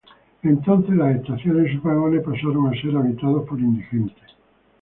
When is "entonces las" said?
0.41-1.15